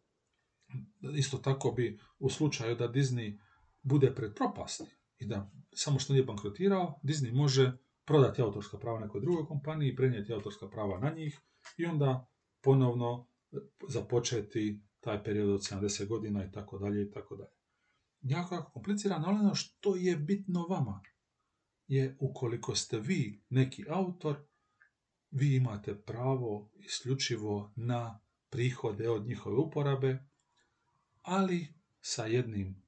[1.18, 3.40] Isto tako bi u slučaju da Disney
[3.82, 4.84] bude pred propasti
[5.18, 9.96] i da samo što nije bankrotirao, Disney može prodati autorska prava nekoj drugoj kompaniji, i
[9.96, 11.40] prenijeti autorska prava na njih
[11.78, 12.28] i onda
[12.62, 13.28] ponovno
[13.88, 17.52] započeti taj period od 70 godina i tako dalje i tako dalje.
[18.22, 21.02] Jako komplicirano, ali ono što je bitno vama
[21.88, 24.36] je ukoliko ste vi neki autor,
[25.32, 28.20] vi imate pravo isključivo na
[28.50, 30.31] prihode od njihove uporabe,
[31.22, 32.82] ali sa jednim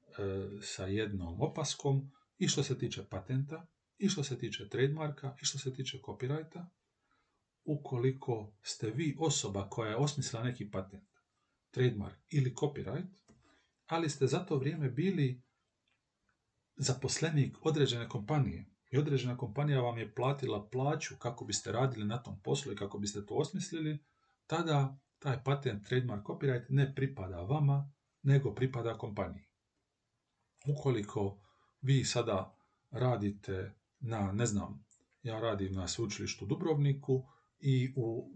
[0.62, 3.66] sa jednom opaskom i što se tiče patenta,
[3.98, 6.66] i što se tiče trademarka, i što se tiče copyrighta,
[7.64, 11.08] ukoliko ste vi osoba koja je osmislila neki patent,
[11.70, 13.14] trademark ili copyright,
[13.86, 15.42] ali ste za to vrijeme bili
[16.76, 22.40] zaposlenik određene kompanije i određena kompanija vam je platila plaću kako biste radili na tom
[22.42, 24.04] poslu i kako biste to osmislili,
[24.46, 27.93] tada taj patent, trademark, copyright ne pripada vama,
[28.24, 29.44] nego pripada kompaniji.
[30.66, 31.38] Ukoliko
[31.80, 32.56] vi sada
[32.90, 34.84] radite na, ne znam,
[35.22, 37.24] ja radim na sveučilištu Dubrovniku
[37.60, 38.32] i u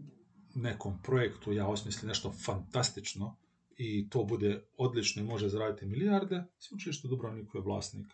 [0.54, 3.36] nekom projektu ja osmislim nešto fantastično
[3.76, 8.06] i to bude odlično i može zaraditi milijarde, sveučilište Dubrovniku je vlasnik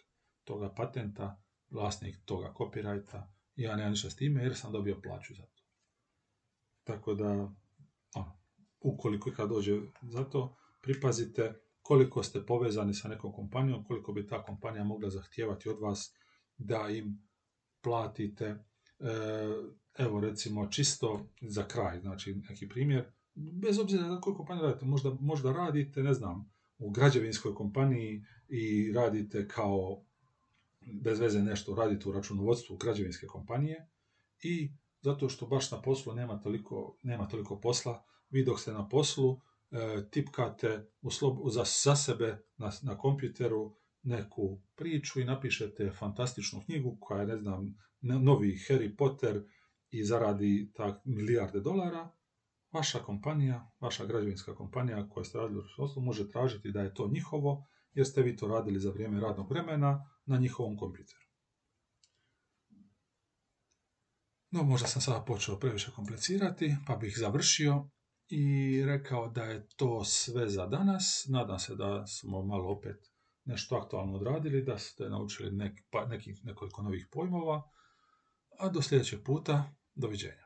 [0.45, 5.43] toga patenta, vlasnik toga copyrighta ja nemam ništa s time jer sam dobio plaću za
[5.43, 5.63] to.
[6.85, 7.31] Tako da,
[8.15, 8.39] ono,
[8.81, 14.43] ukoliko kad dođe za to, pripazite koliko ste povezani sa nekom kompanijom, koliko bi ta
[14.43, 16.15] kompanija mogla zahtijevati od vas
[16.59, 17.29] da im
[17.83, 18.59] platite, e,
[19.99, 23.05] evo recimo čisto za kraj, znači neki primjer,
[23.35, 28.93] bez obzira na koju kompaniju radite, možda, možda radite, ne znam, u građevinskoj kompaniji i
[28.93, 30.05] radite kao
[31.03, 33.89] bez veze nešto, radite u računovodstvu građevinske kompanije
[34.43, 34.73] i
[35.03, 39.41] zato što baš na poslu nema toliko, nema toliko posla, vi dok ste na poslu
[40.11, 41.65] tipkate u za,
[41.97, 48.59] sebe na, na kompjuteru neku priču i napišete fantastičnu knjigu koja je, ne znam, novi
[48.69, 49.45] Harry Potter
[49.91, 52.13] i zaradi tak milijarde dolara,
[52.73, 57.67] vaša kompanija, vaša građevinska kompanija koja ste radili u može tražiti da je to njihovo,
[57.93, 61.25] jer ste vi to radili za vrijeme radnog vremena na njihovom kompjuteru.
[64.51, 67.89] No, možda sam sada počeo previše komplicirati, pa bih završio
[68.29, 71.27] i rekao da je to sve za danas.
[71.29, 73.15] Nadam se da smo malo opet
[73.45, 77.63] nešto aktualno odradili, da ste naučili nek, pa, nekih, nekoliko novih pojmova,
[78.59, 80.44] a do sljedećeg puta, doviđenja.